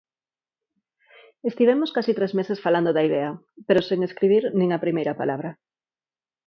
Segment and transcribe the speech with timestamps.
[1.49, 3.31] Estivemos case tres meses falando da idea,
[3.67, 5.49] pero sen escribir nin a primeira palabra.